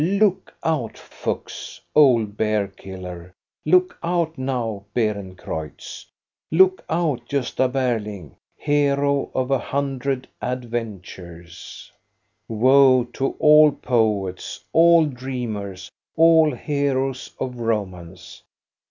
Look 0.03 0.51
out, 0.63 0.97
Fuchs, 0.97 1.79
old 1.93 2.35
bear 2.35 2.67
killer; 2.69 3.35
look 3.67 3.99
out 4.01 4.35
now, 4.35 4.85
Beerencreutz; 4.95 6.07
look 6.49 6.83
out, 6.89 7.29
Gosta 7.29 7.69
Berling, 7.71 8.31
hero 8.57 9.29
of 9.35 9.51
a 9.51 9.59
hundred 9.59 10.27
ad 10.41 10.65
ventures! 10.65 11.91
Woe 12.47 13.03
to 13.13 13.35
all 13.37 13.71
poets, 13.71 14.61
all 14.73 15.05
dreamers, 15.05 15.91
all 16.17 16.51
heroes 16.55 17.29
of 17.39 17.59
romance 17.59 18.41